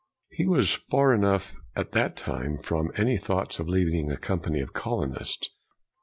He 0.31 0.47
was 0.47 0.71
far 0.73 1.13
enough, 1.13 1.53
at 1.75 1.91
that 1.91 2.17
time, 2.17 2.57
from 2.57 2.89
any 2.95 3.17
thoughts 3.17 3.59
of 3.59 3.69
leading 3.69 4.09
a 4.11 4.17
company 4.17 4.59
of 4.59 4.73
colonists. 4.73 5.51